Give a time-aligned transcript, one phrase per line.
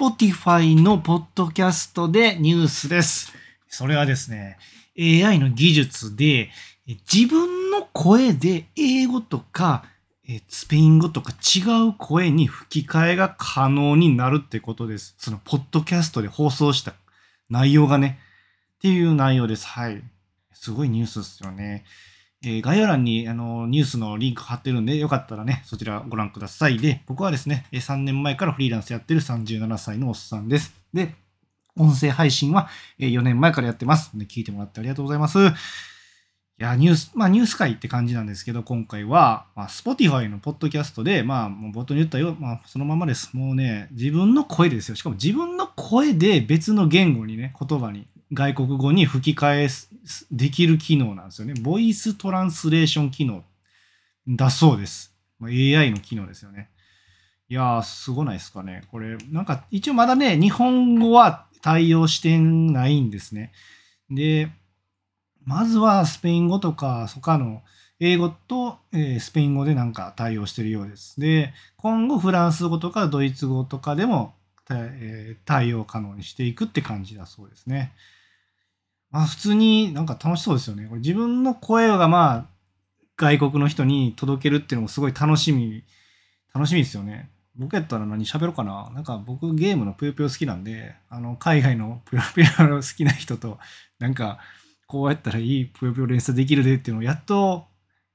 [0.00, 3.34] Spotify のポッドキャストでニュースです。
[3.68, 4.56] それはですね、
[4.98, 6.48] AI の技術で
[7.12, 9.84] 自分の声で英語とか
[10.48, 15.16] スペイン語とか違う声に吹き替えが可能になるってことです。
[15.18, 16.94] そのポッドキャストで放送した
[17.50, 18.20] 内容がね、
[18.78, 19.66] っていう内容です。
[19.66, 20.02] はい。
[20.54, 21.84] すごいニュースですよね。
[22.42, 26.78] え、概要欄にあのニュースのリンク貼ってるんで、よかったらね、そちらご覧ください。
[26.78, 30.72] で、僕はですね、3年前からフリーランスやってる37歳のおっさんです。
[30.94, 31.14] で、
[31.76, 34.18] 音声配信は4年前からやってます。
[34.18, 35.38] で聞いてもらってありがとうございます。
[36.60, 43.30] いや、ニュース、まあニュース会って感じなんですけど、今回は、まあ、Spotify のポッドキャストで、まあ、もう冒頭に言ったよ、まあ、そのままです。
[43.34, 44.94] もうね、自分の声ですよ。
[44.94, 49.68] しかも自分の声で別の言語にね、言葉に外国語に吹き替え
[50.30, 51.54] できる機能なんですよね。
[51.60, 53.44] ボイストランスレーション機能
[54.28, 55.14] だそうです。
[55.42, 56.70] AI の機能ですよね。
[57.48, 58.84] いやー、すごないですかね。
[58.90, 63.52] これ、なんか一応まだね、日本語は対応してないんですね。
[64.10, 64.50] で、
[65.44, 67.62] まずはスペイン語とか、他の
[67.98, 71.20] 英語と、えー、スペイン語でなんか対応してるようです。
[71.20, 74.34] で、今後フランス語とかドイツ語とかでも、
[74.70, 77.92] えー、対応可能にしていくって感じだそうですね。
[79.10, 80.86] まあ普通になんか楽しそうですよね。
[80.86, 82.46] これ自分の声がまあ
[83.16, 85.84] 外国の人に届けるっていうのもすごい楽しみ、
[86.54, 87.30] 楽しみですよね。
[87.56, 88.90] 僕やったら何喋ろうかな。
[88.94, 93.58] なんか僕ゲームのぷよぷよ好きなんで、あの海外のぷよぷよ好きな人と
[93.98, 94.38] なんか
[94.86, 97.66] こうやったらいいぷよぷよ連鎖できるでっていうのをやっと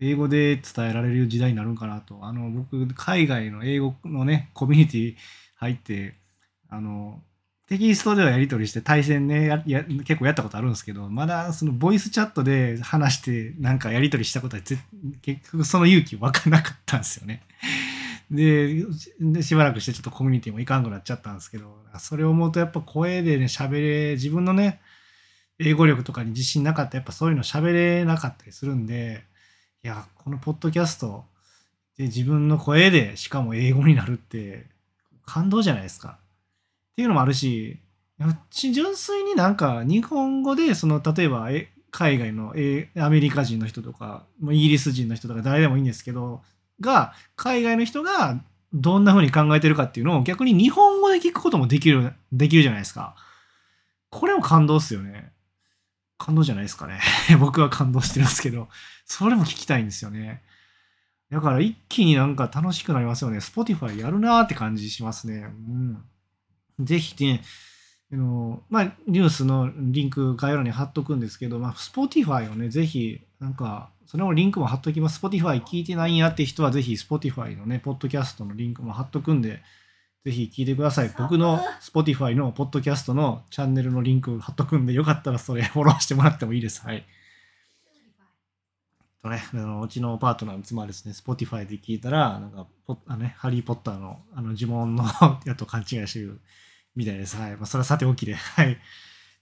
[0.00, 2.20] 英語で伝えられる時代になるんかなと。
[2.22, 5.16] あの僕海外の英語のね、コミュニティ
[5.56, 6.14] 入って、
[6.68, 7.20] あの
[7.68, 14.78] テキストではやり取りして対戦ねやや結構やったことあるんですけどまだそのボイスチャットで話してなんかやり取りしたことは結
[15.50, 17.42] 局その勇気湧かなかったんですよね。
[18.30, 18.84] で
[19.20, 24.80] でしばらくしてちょっとコミュニティもいかんくなっちゃったんですけどそれを思うとやっぱ声でね喋れ自分のね
[25.58, 29.24] 英語力とかに自信なかったやっぱそういうの喋れなかったりするんで
[29.82, 31.24] いやこのポッドキャスト
[31.96, 34.66] で自分の声でしかも英語になるって
[35.24, 36.18] 感動じゃないですか。
[36.96, 37.78] っていうのもあるし、
[38.50, 41.50] 純粋になんか日本語で、その例えば
[41.90, 42.54] 海外の
[42.96, 46.40] アメリカ人の人とか、イギリス人の人とか誰でもいいんですけど、
[46.80, 48.40] が、海外の人が
[48.72, 53.14] どんな風に考えてるかっていうのを逆に日本語で聞くこともできる、できるじゃないですか。
[54.08, 55.32] これも感動っすよね。
[56.16, 57.00] 感動じゃないですかね。
[57.38, 58.70] 僕は感動してるんですけど、
[59.04, 60.42] それも聞きたいんですよね。
[61.30, 63.38] だから一気になんか楽しくなりますよね。
[63.38, 65.44] Spotify やるなーって感じしますね。
[65.44, 66.04] うん。
[66.80, 67.42] ぜひね、
[68.12, 75.24] あのまあ、ニュースのリンク概要欄に貼っとくんですけど、まあ、Spotify をね、ぜひ、なんか、それもリンクも貼っときます。
[75.24, 79.62] Spotify 聞いてないんやって人は、ぜひ Spotify のね、ポッドキャストのリンクも貼っとくんで、
[80.24, 81.12] ぜひ聞いてください。
[81.18, 86.82] 僕の Spotify のポッドキャストのチャンネルのリンク貼っとくんで、よかったらそれフォローしてもらってもいいです。
[86.84, 87.04] はい。
[89.26, 95.04] とね、あのうちのパートナーの妻はですね、Spotify で聞いたら、なんかポあ、ね、ハリー・ポッターのあの呪文の
[95.44, 96.40] やと勘違いしてる
[96.94, 97.36] みたいです。
[97.36, 97.56] はい。
[97.56, 98.34] まあ、それはさておきで。
[98.34, 98.78] はい。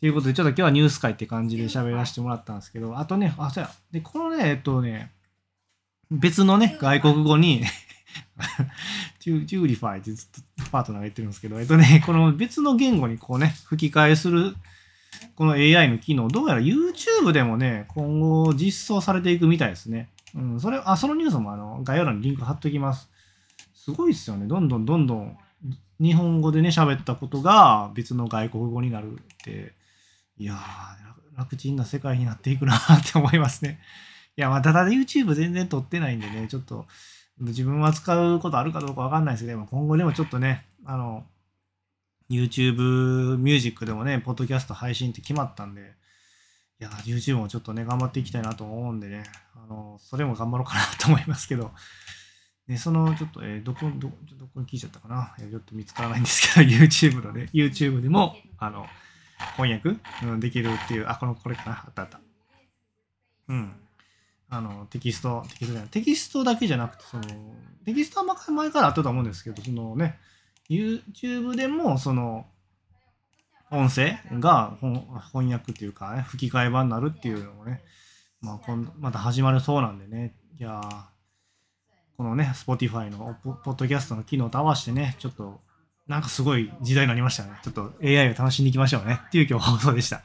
[0.00, 3.70] ということで、ちょっと今日はニュース回って感じで喋らせてもらったんですけど、あとね、あ、そうや。
[3.90, 5.12] で、このね、えっとね、
[6.10, 7.62] 別のね、外国語に
[9.18, 10.28] チューリファイってずっ
[10.64, 14.56] とパートナーが言ってるんですけど、えっとね、この別の言語にこうね、吹き替えする、
[15.34, 20.10] この AI の機能、どうやら YouTube でもね、今後実装されていくみたいですね。
[20.34, 23.10] うん、それ、あ、そのニュースもあの概要欄にリンク貼っときます。
[23.74, 24.46] すごいっすよね。
[24.46, 25.38] どんどんどんどん
[26.00, 29.74] 日本語でね、喋ったことが別の外国語になるって、
[30.38, 32.78] いやー、楽ちんな世界になっていくなっ
[33.10, 33.80] て思いますね。
[34.36, 36.86] いや、まあ、ただ YouTube 全然撮ってないんでね、ちょっと
[37.40, 41.24] 自分は使うことあるかどうかわかんないですけど、今後でもちょっとね、あの、
[42.30, 45.94] YouTube ミュージックでもね、ポッドキャスト配信って決まったんで、
[46.80, 49.24] いや、YouTube もちょっとね、頑張っていきたいなと思うんでね、
[49.54, 51.72] あの、それも頑張ろうかなと思いますけど、
[52.68, 54.08] で、その、ちょっと、えー、どこ、ど、
[54.38, 55.34] どこに聞いちゃったかな？
[55.40, 58.86] えー、ちょっと見つからないんですけど、YouTube のね、YouTube でも、あの、
[59.56, 61.72] 翻訳、うん、できるっていう、あ、この、これかな？
[61.72, 62.20] あったあった。
[63.48, 63.72] うん。
[64.50, 65.88] あの、テキスト、テキストじゃない。
[65.90, 67.24] テキストだけじゃなくて、その、
[67.84, 70.18] テキストは前からあったと思うんですけど、そのね、
[70.70, 72.46] YouTube でも、その、
[73.70, 77.82] 音声が翻訳っていうか、ね、吹き替え版になるっていうのもね、
[78.40, 80.80] まあ、今また始まるそうなんでね、いや
[82.16, 85.60] このね、Spotify のポッドキャストの機能と合わせてね、ちょっと、
[86.06, 87.52] なんかすごい時代になりましたね。
[87.62, 89.20] ちょっと AI を楽しんでいきましょうね。
[89.28, 90.22] っていう今日放送でした。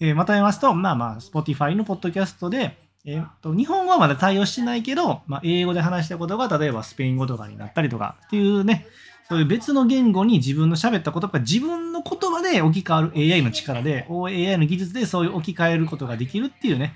[0.00, 8.86] えー、まとめますと、まあまあ、Spotify のポッドキャストで、えー、と日本語はまだ対応してないけど、まあ、英語で話したことが例えばスペイン語とかになったりとかっていうね、
[9.28, 16.94] そういう別の言語に自分の喋った言葉が自分の言葉で置き換わる AI の力で、AI の技術でそういう置き換えることができるっていうね、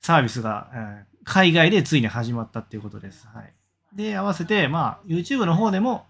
[0.00, 3.26] サービスが、えー海外でついに始まったっていうことです。
[3.28, 3.54] はい。
[3.94, 6.06] で、合わせて、まあ、YouTube の方でも、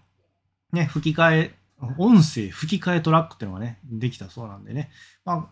[0.71, 1.55] ね、吹き替え、
[1.97, 4.91] 音声吹き替えトラックっていうのがね、できたそうなんでね、
[5.25, 5.49] まあ、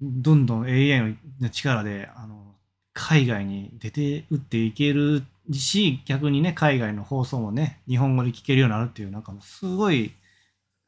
[0.00, 2.54] どんどん AI の力で、あの、
[2.98, 5.22] 海外に出て打っていける
[5.52, 10.12] し、逆にね、海外の放送もね、日本語で聞けるようになるっていう、なんかもうすごい、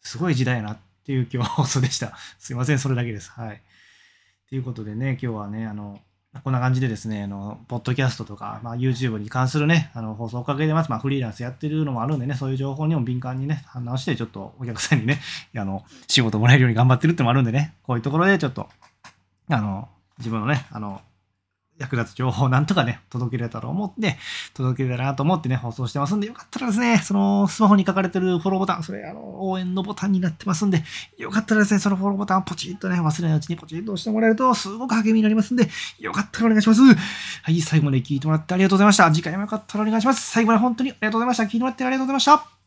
[0.01, 2.17] すごい時代やなっていう今日は放送でした。
[2.41, 3.31] すいません、それだけです。
[3.31, 3.61] はい。
[4.49, 6.01] ということでね、今日はね、あの、
[6.43, 10.91] こんな感じでですね、あの、ポッドキャストとか、まあ、YouTube に関するね、あの、放送をかけてます。
[10.91, 15.21] まあ、フリーランスやってるのもあるんでね、そういう情報にも敏感にね、反応して、ちょっとお客さんにね、
[15.55, 18.71] あの、仕事もらえるように頑張ってるってのもあるんでね、こういうところでちょっと、
[19.51, 21.03] あの、自分のね、あの、
[21.79, 24.19] 役立つ情報をなんとかね、届けられたら思って、
[24.55, 30.83] 届けれたらなと思ってね、放送してますんで、よかったらですね、そのスマホに書かれてるフォローボタン、それ、あの、応援のボタンになってますんで、
[31.17, 36.83] よかったらですね、そのフォローボタンをポチッとね、忘れないうちにポチッと押してもらえると、すごく励みになりますんで、よかったらお願いします。
[36.83, 36.95] は
[37.49, 39.11] い、最後まで聞いてもらってありがとうございました。
[39.13, 40.31] 次回もよかったらお願いします。
[40.31, 41.45] 最後まで本当にありがとうございました。
[41.45, 42.58] 聞いてもらってありがとうございました。